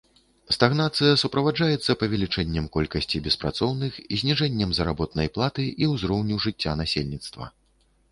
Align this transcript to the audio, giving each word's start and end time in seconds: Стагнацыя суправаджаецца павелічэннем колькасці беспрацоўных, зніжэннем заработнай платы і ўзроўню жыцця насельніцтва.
Стагнацыя 0.55 1.17
суправаджаецца 1.23 1.95
павелічэннем 2.03 2.65
колькасці 2.75 3.21
беспрацоўных, 3.27 3.99
зніжэннем 4.21 4.73
заработнай 4.79 5.27
платы 5.37 5.67
і 5.85 5.91
ўзроўню 5.93 6.41
жыцця 6.47 6.73
насельніцтва. 6.81 7.45